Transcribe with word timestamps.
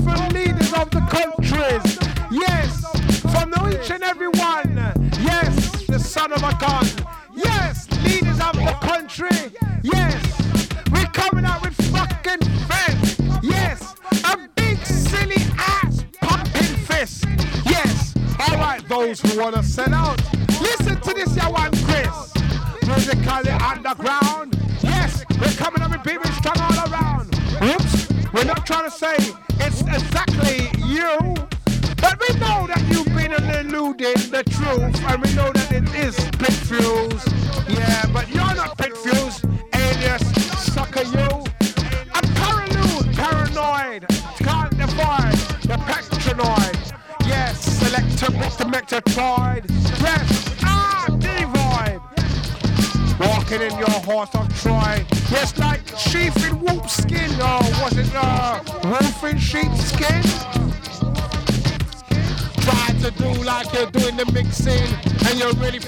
different 0.00 0.32
leaders 0.32 0.72
of 0.72 0.90
the 0.90 1.00
countries. 1.00 1.98
Yes, 2.30 2.84
from 3.32 3.50
the 3.50 3.80
each 3.80 3.90
and 3.90 4.02
every 4.02 4.28
one. 4.28 4.76
Yes, 5.20 5.86
the 5.86 5.98
son 5.98 6.32
of 6.32 6.42
a 6.42 6.54
gun. 6.58 6.86
Yes, 7.34 7.88
leaders 8.04 8.40
of 8.40 8.54
the 8.54 8.76
country. 8.80 9.52
Yes, 9.82 10.16
we're 10.92 11.04
coming 11.06 11.44
out 11.44 11.62
with 11.62 11.74
fucking 11.92 12.40
fence. 12.66 13.20
Yes, 13.42 13.94
a 14.24 14.48
big 14.54 14.78
silly 14.84 15.42
ass 15.58 16.04
pumping 16.22 16.76
fist. 16.86 17.24
Yes, 17.64 18.14
all 18.38 18.56
right, 18.56 18.82
those 18.88 19.20
who 19.20 19.38
want 19.40 19.54
to 19.56 19.62
set 19.62 19.92
out. 19.92 20.19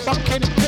fucking 0.04 0.61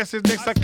nesse, 0.00 0.20
nessa 0.26 0.54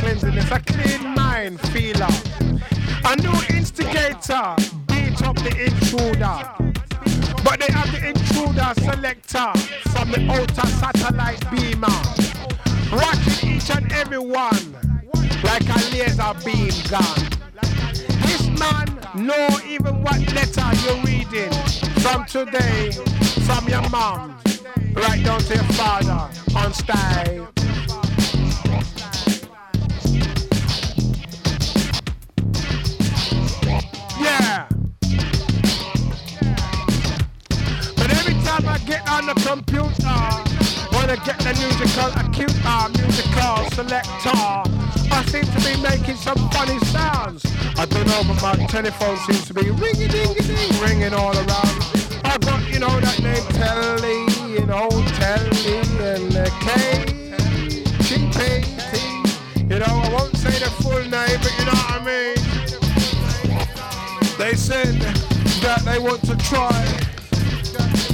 they 65.97 66.03
want 66.03 66.23
to 66.23 66.37
try 66.37 66.85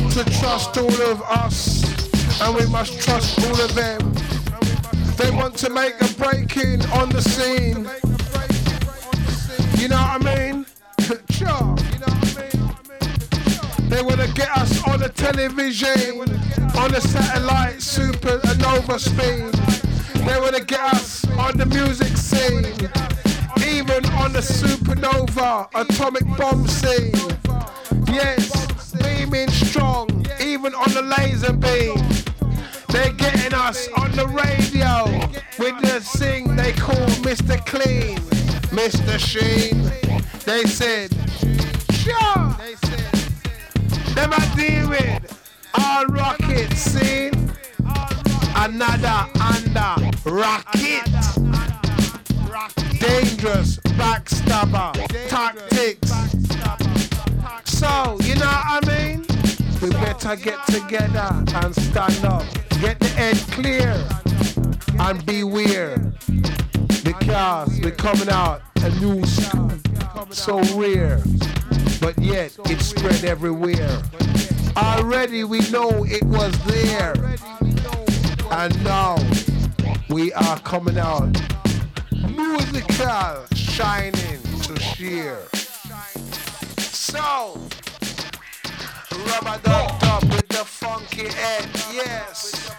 to 0.09 0.25
trust 0.38 0.79
all 0.79 1.02
of 1.11 1.20
us, 1.23 1.82
and 2.40 2.55
we 2.55 2.64
must 2.67 3.00
trust 3.00 3.44
all 3.44 3.61
of 3.61 3.75
them. 3.75 3.99
They 5.17 5.32
want 5.32 5.56
to 5.56 5.69
make 5.69 6.00
a 6.00 6.06
break 6.14 6.56
in 6.58 6.81
on 6.93 7.08
the 7.08 7.20
scene. 7.20 7.88
You 9.81 9.88
know 9.88 9.96
what 9.96 10.25
I 10.25 10.52
mean? 10.52 10.64
They 13.88 14.00
wanna 14.00 14.28
get 14.28 14.56
us 14.56 14.81
on 14.87 15.00
the 15.00 15.08
television, 15.08 16.20
on 16.78 16.93
the 16.93 17.00
satellite 17.00 17.78
supernova 17.78 19.00
speed. 19.00 20.25
They 20.25 20.40
wanna 20.40 20.61
get 20.61 20.81
us 20.94 21.26
on 21.37 21.56
the 21.56 21.67
music 21.67 22.17
scene, 22.17 22.64
even 23.67 24.06
on 24.23 24.32
the 24.32 24.40
supernova 24.40 25.69
atomic 25.75 26.26
bomb 26.38 26.69
scene 26.69 27.51
yes, 28.12 28.93
beaming 29.03 29.49
strong, 29.50 30.09
even 30.41 30.75
on 30.75 30.93
the 30.93 31.03
laser 31.03 31.53
beam. 31.53 31.97
They're 32.88 33.12
getting 33.12 33.55
us 33.55 33.88
on 33.97 34.12
the 34.12 34.26
radio 34.26 35.05
with 35.59 35.81
the 35.81 36.00
thing 36.19 36.55
they 36.56 36.73
call 36.73 37.06
Mr. 37.25 37.64
Clean, 37.64 38.19
Mr. 38.69 39.19
Sheen. 39.19 39.91
They 40.44 40.64
said, 40.64 41.11
sure. 41.93 42.56
Them 44.14 44.31
I 44.32 44.53
deal 44.56 44.88
with 44.91 45.43
all 45.75 46.05
rocket 46.06 46.73
scene. 46.76 47.32
Another 48.55 49.26
under 49.41 50.11
rocket 50.26 51.09
dangerous 53.00 53.79
backstabber 53.99 54.93
tactics 55.29 56.51
so, 57.82 58.17
you 58.23 58.37
know 58.37 58.46
what 58.46 58.88
I 58.88 59.06
mean? 59.08 59.26
We 59.82 59.90
better 59.90 60.37
get 60.37 60.64
together 60.69 61.29
and 61.52 61.75
stand 61.75 62.25
up. 62.25 62.44
Get 62.81 63.00
the 63.00 63.08
head 63.08 63.37
clear 63.50 64.06
and 65.00 65.26
beware. 65.26 65.99
Because 67.02 67.81
we're 67.81 67.90
coming 67.90 68.29
out 68.29 68.62
a 68.84 68.90
new 69.00 69.26
school 69.26 69.73
so 70.31 70.62
rare, 70.79 71.20
but 72.00 72.17
yet 72.20 72.56
it 72.70 72.81
spread 72.81 73.25
everywhere. 73.25 74.00
Already 74.76 75.43
we 75.43 75.69
know 75.70 76.05
it 76.05 76.23
was 76.23 76.56
there, 76.64 77.14
and 78.52 78.85
now 78.85 79.17
we 80.08 80.32
are 80.35 80.58
coming 80.61 80.99
out 80.99 81.37
musical, 82.12 83.44
shining 83.56 84.40
to 84.62 84.78
sheer. 84.78 85.40
So, 87.12 87.61
rubber 89.26 89.61
duck 89.62 90.03
up 90.05 90.23
with 90.31 90.49
the 90.49 90.64
funky 90.64 91.29
head, 91.29 91.69
yes. 91.93 92.73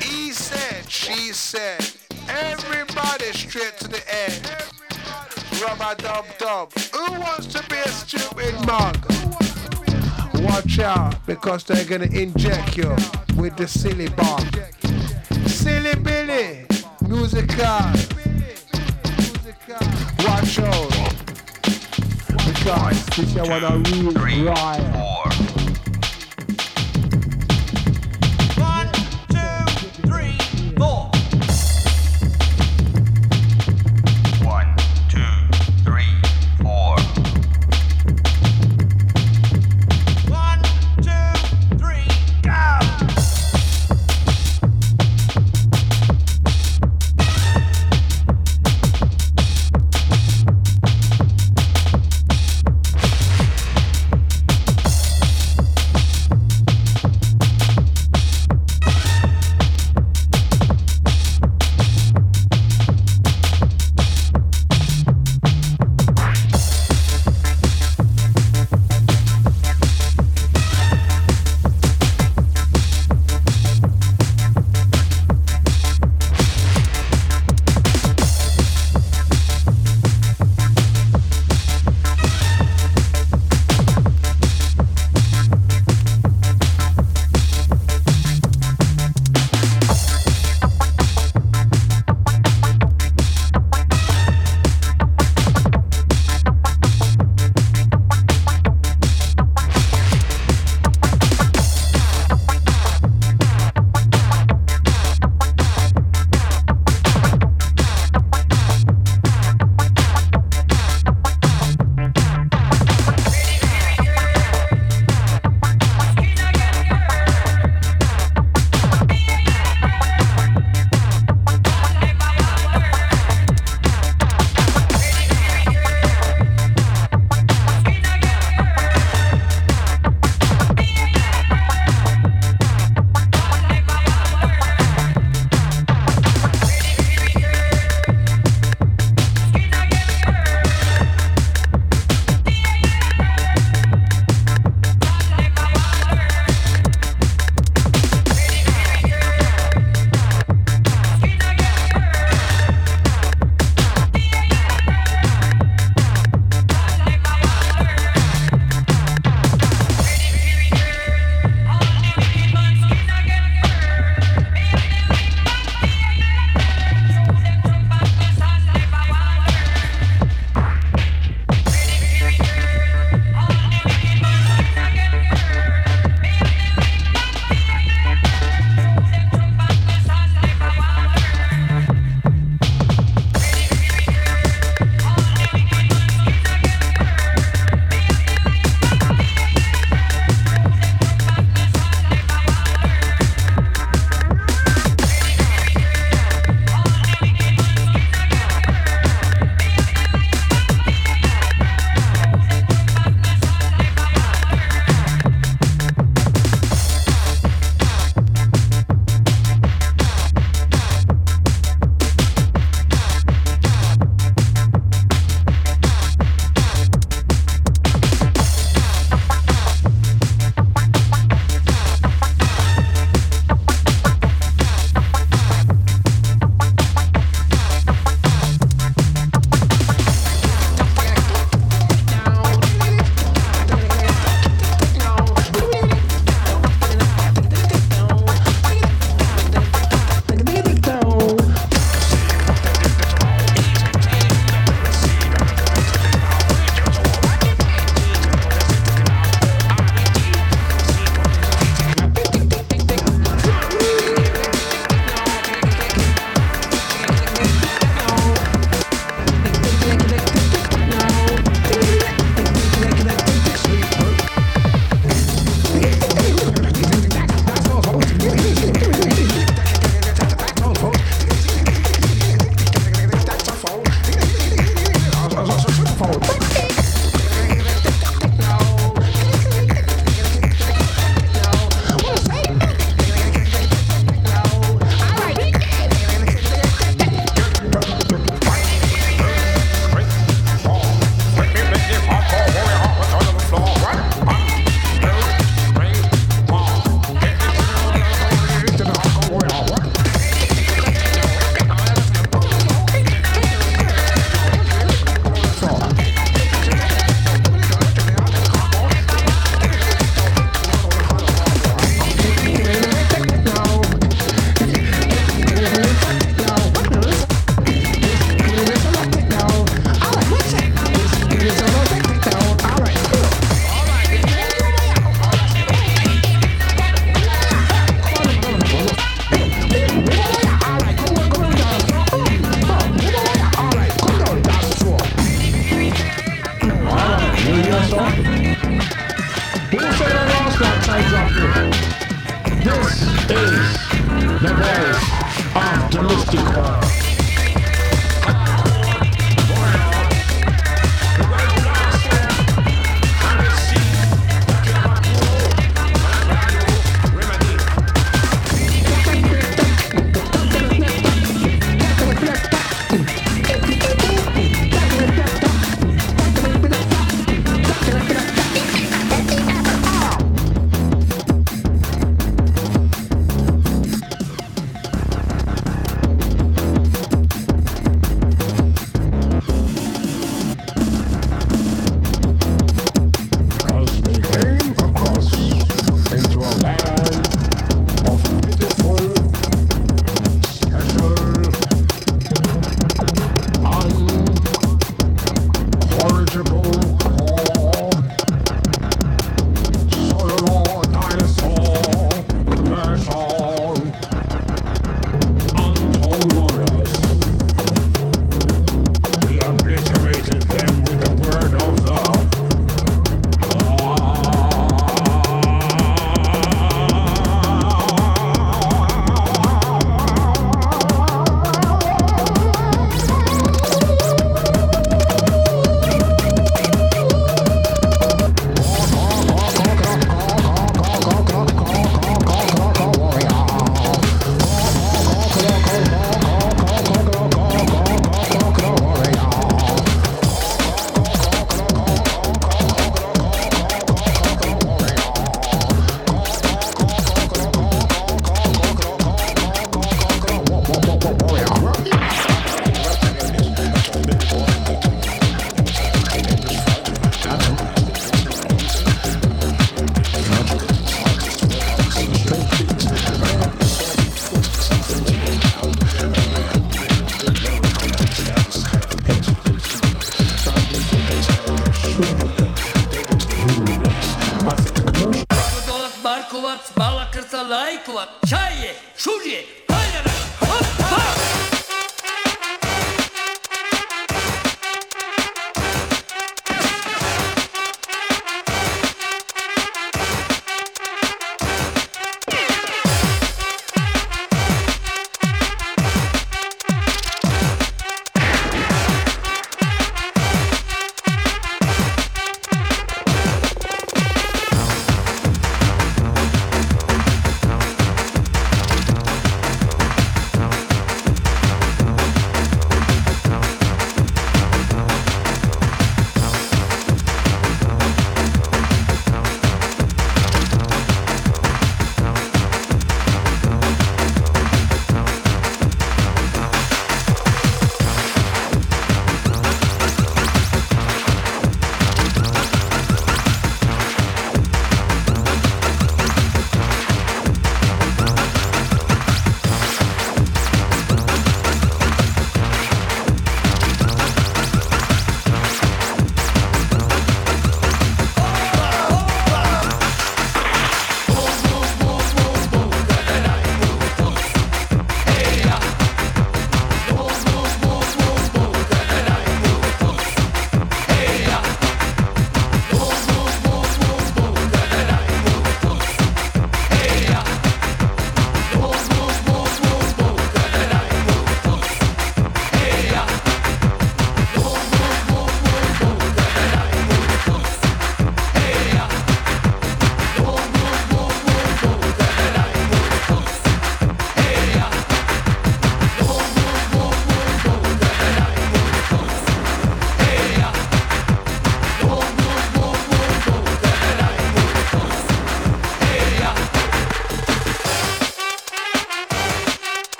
He 0.00 0.30
said, 0.30 0.90
she 0.90 1.30
said, 1.34 1.78
everybody 2.26 3.32
straight 3.34 3.76
to 3.80 3.88
the 3.88 4.02
end. 4.10 4.50
Rubber 5.60 5.94
dub 6.00 6.24
dub. 6.38 6.72
Who 6.94 7.20
wants 7.20 7.48
to 7.48 7.62
be 7.68 7.76
a 7.76 7.88
stupid 7.88 8.54
mug? 8.66 8.96
Watch 10.42 10.78
out, 10.78 11.26
because 11.26 11.64
they're 11.64 11.84
gonna 11.84 12.10
inject 12.18 12.78
you 12.78 12.96
with 13.36 13.58
the 13.58 13.68
silly 13.68 14.08
bomb. 14.08 14.48
Silly 15.46 15.94
Billy, 15.96 16.64
musical. 17.06 17.92
Watch 20.24 20.58
out. 20.60 21.03
Is 22.66 23.34
what 23.34 23.62
I 23.62 23.76
real 23.76 24.46
riot. 24.46 25.53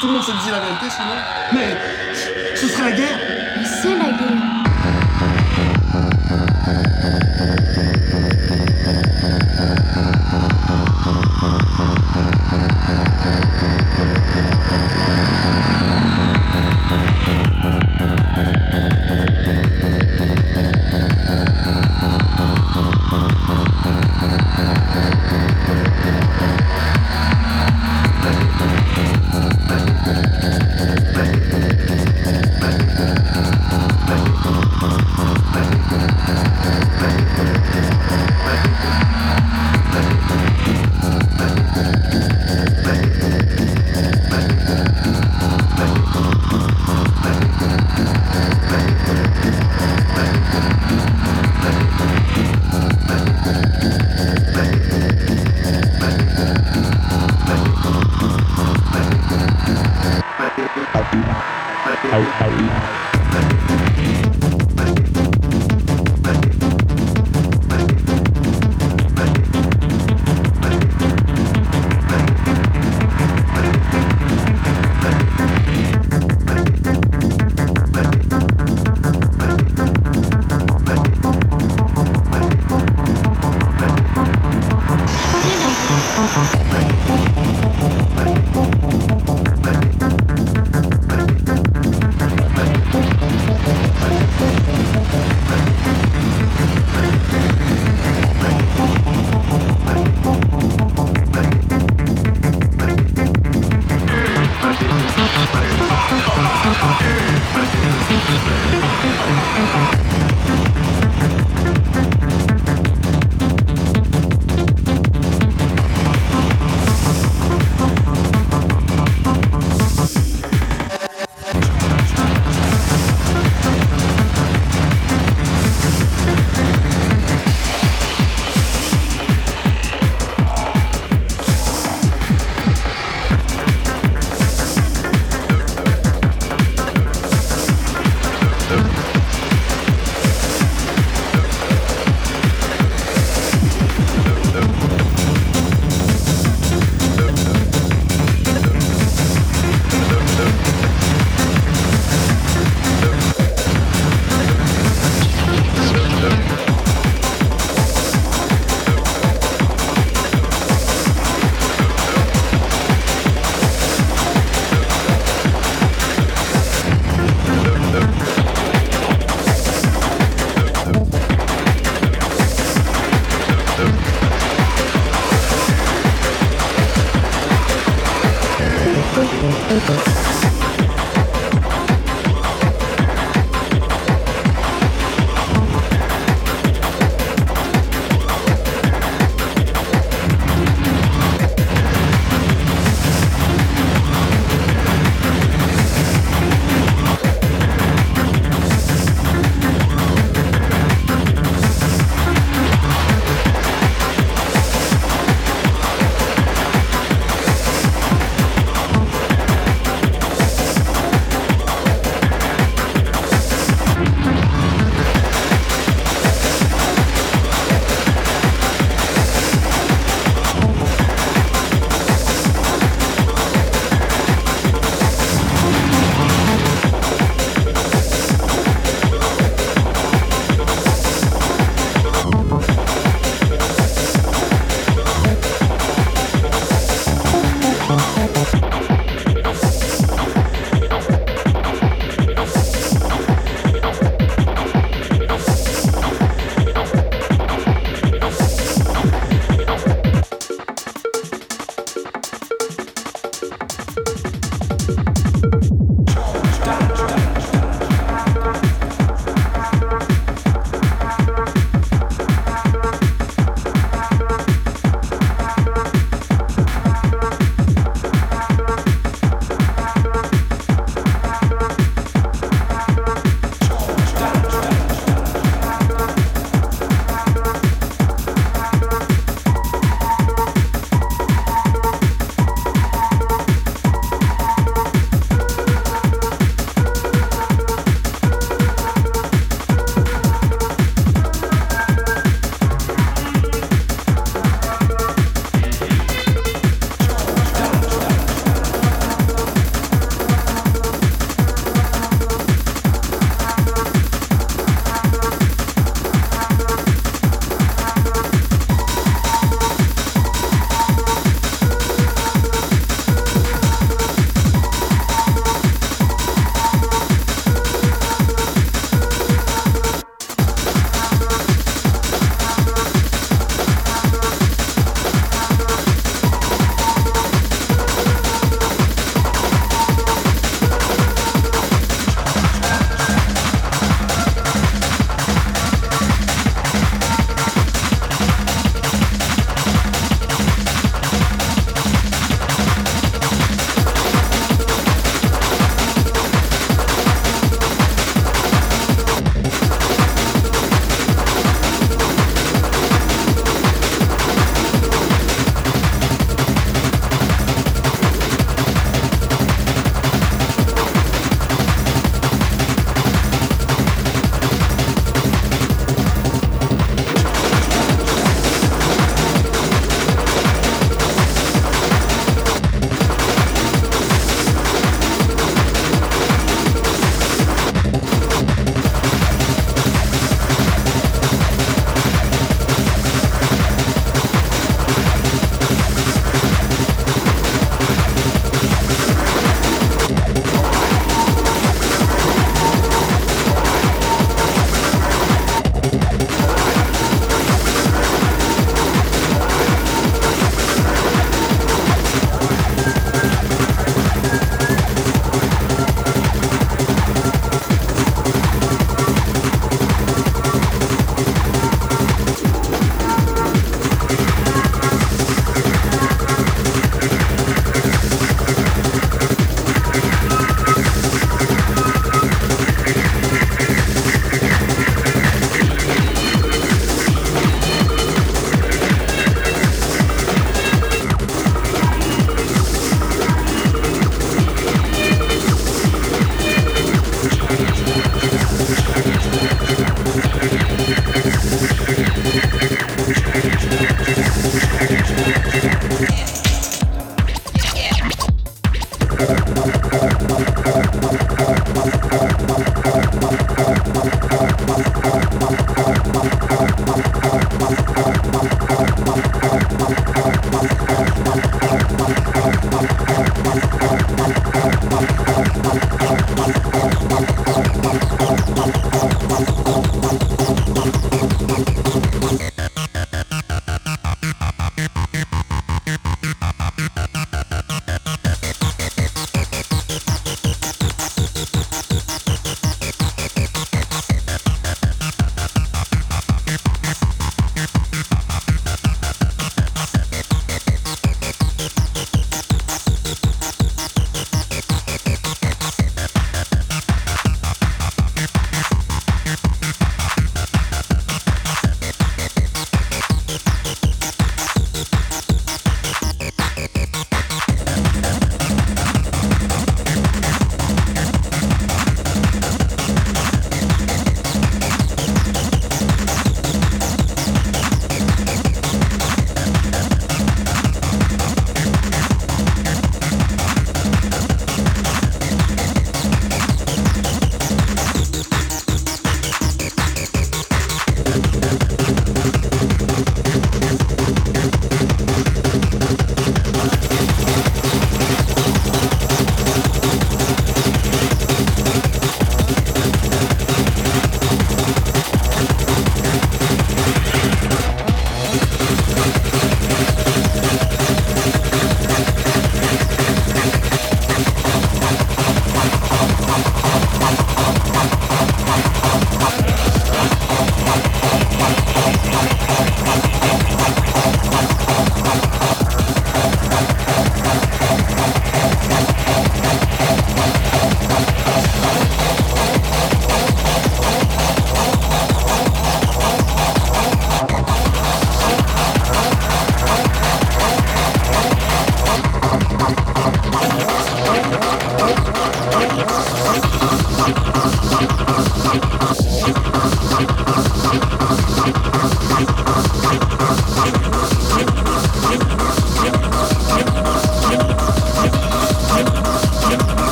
Tout 0.00 0.06
le 0.06 0.12
monde 0.14 0.22
se 0.22 0.32
disait 0.32 0.50
la 0.50 0.60
vérité, 0.60 0.90
sinon. 0.90 1.14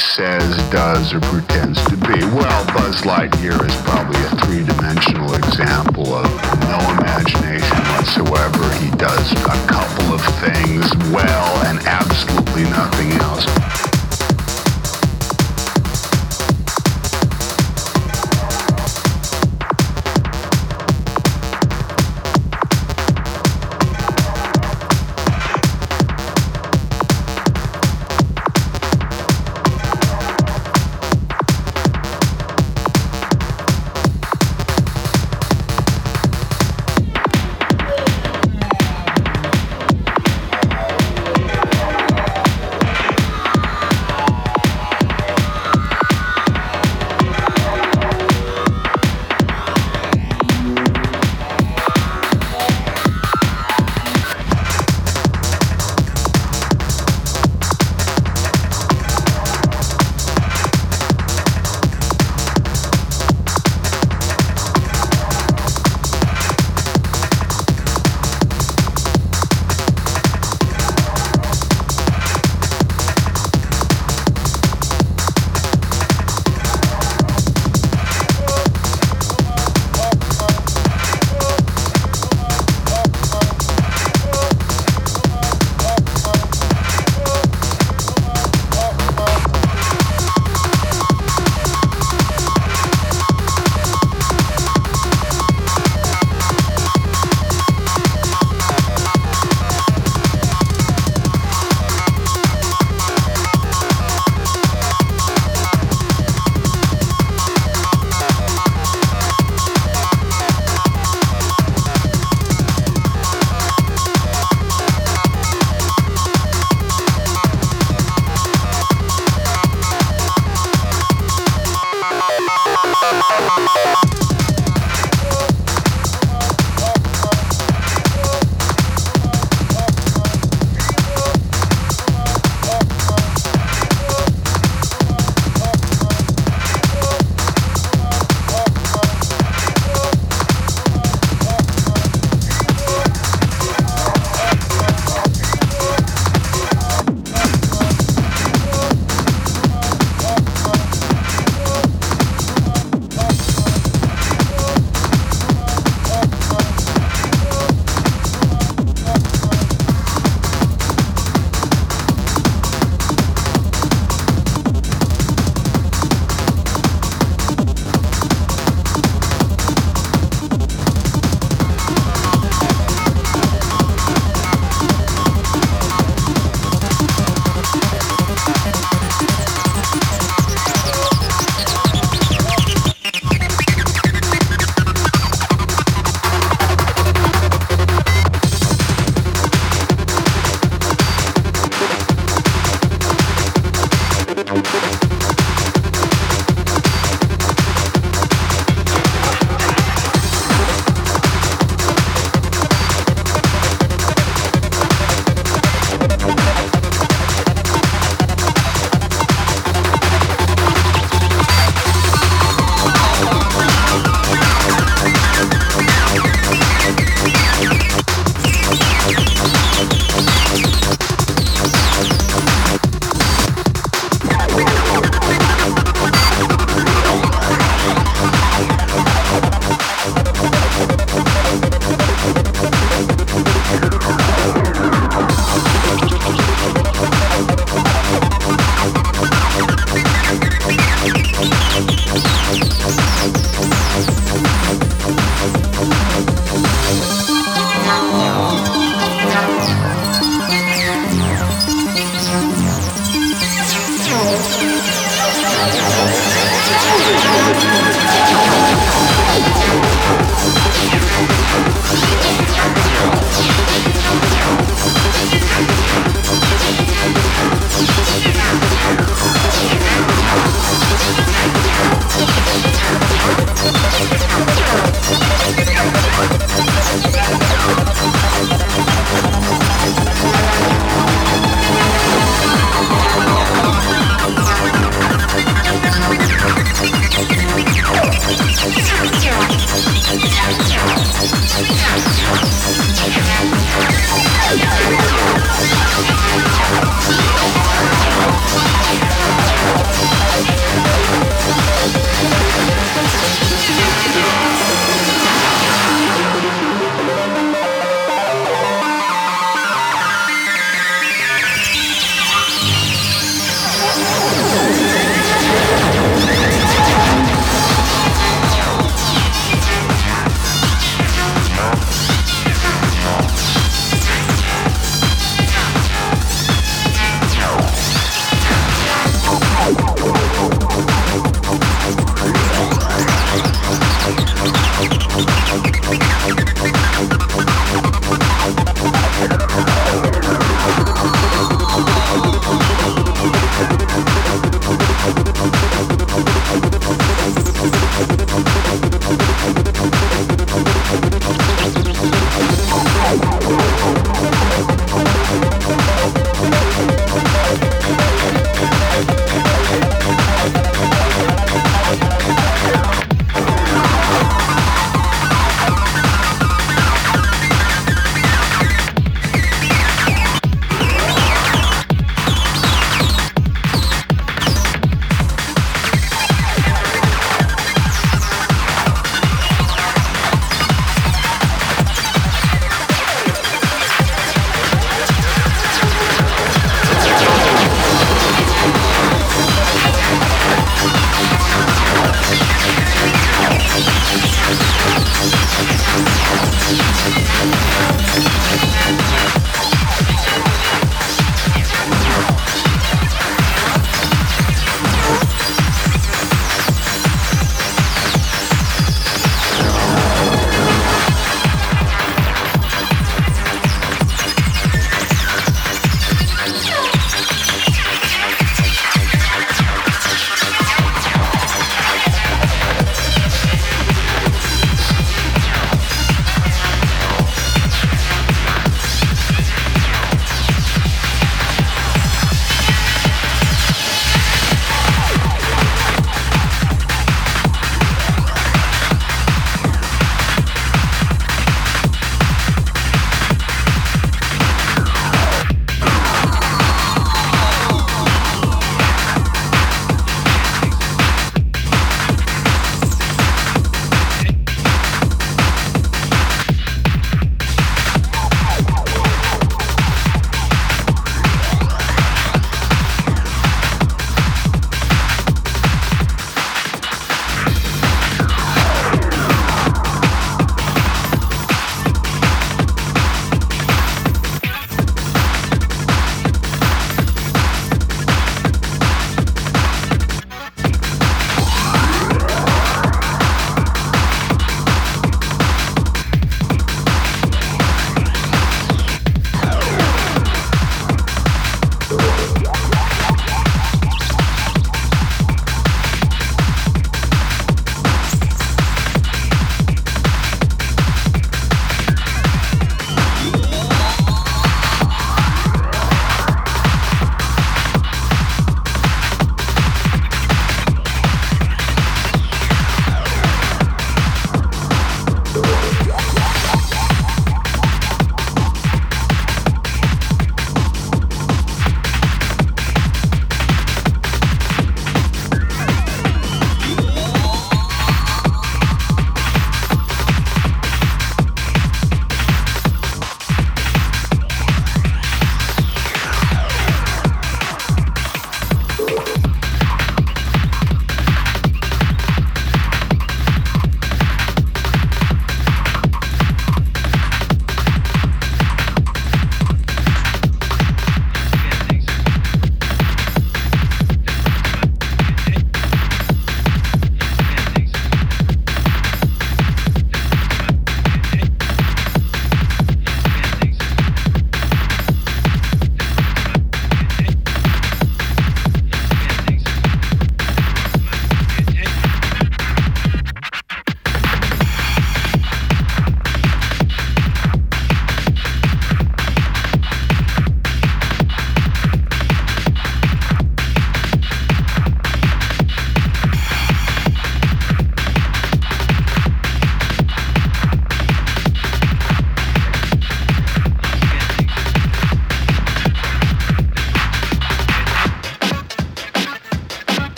Says, 0.00 0.56
does, 0.70 1.12
or 1.12 1.20
pretends 1.20 1.82
to 1.84 1.96
be. 1.96 2.18
Well, 2.34 2.64
Buzz 2.74 3.02
Lightyear 3.02 3.58
is 3.68 3.76
probably 3.82 4.20
a 4.24 4.30
three-dimensional 4.44 5.34
example 5.34 6.14
of 6.14 6.24
no 6.68 6.78
imagination 6.98 7.78
whatsoever. 7.94 8.64
He 8.82 8.90
does 8.96 9.32
a 9.32 9.66
couple 9.66 10.14
of 10.14 10.22
things 10.40 10.94
well 11.12 11.66
and 11.66 11.78
absolutely 11.86 12.64
nothing 12.64 13.12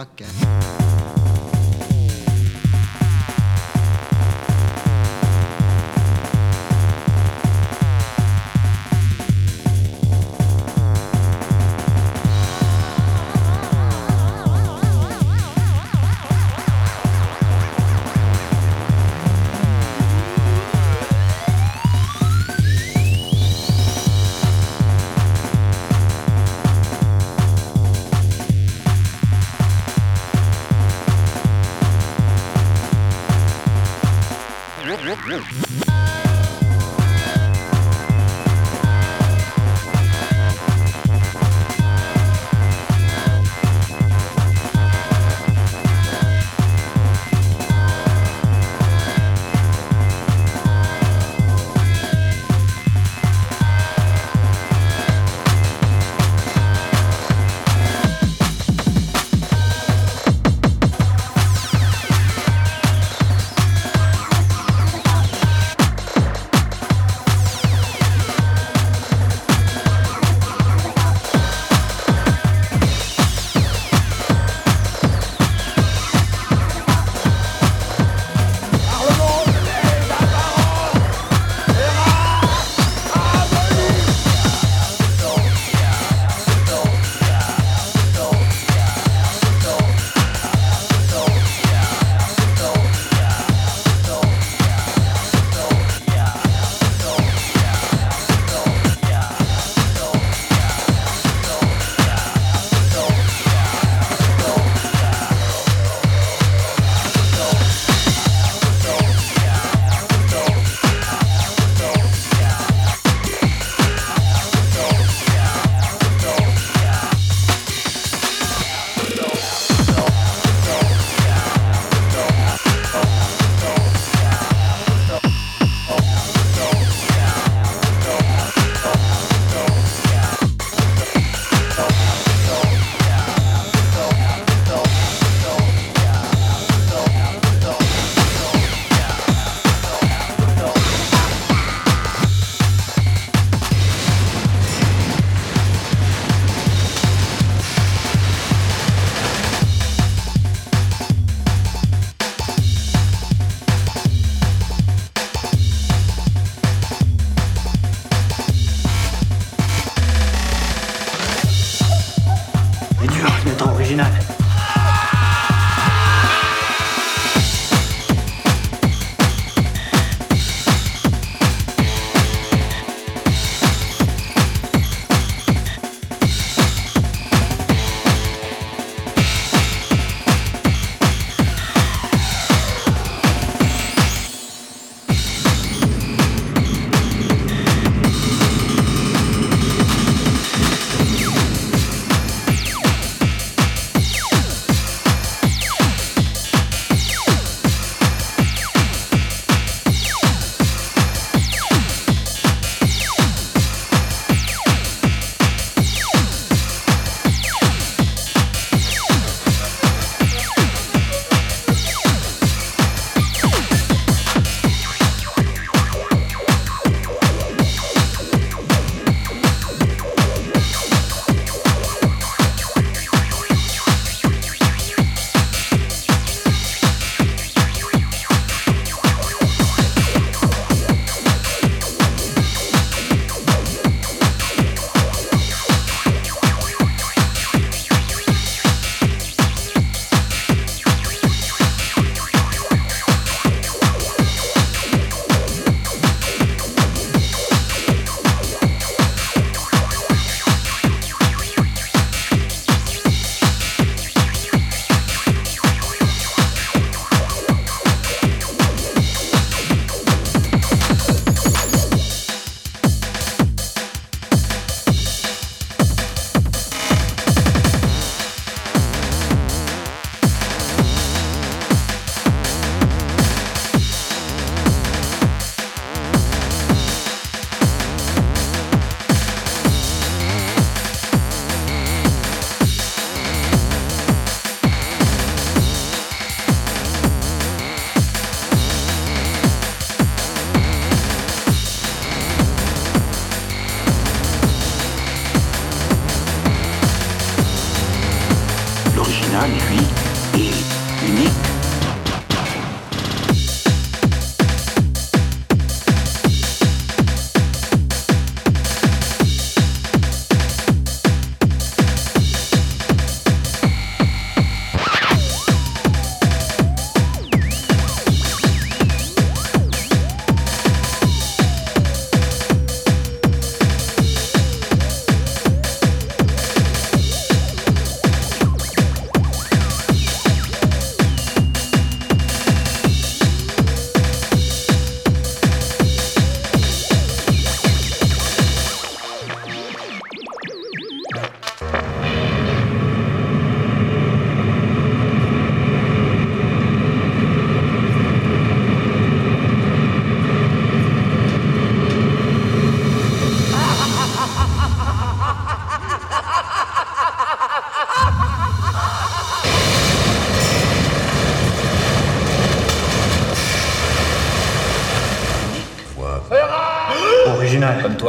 Podcast. 0.00 0.49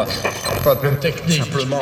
quoi. 0.06 0.76
Pas 0.76 0.76
de 0.76 0.96
technique. 0.96 1.44
Simplement. 1.44 1.82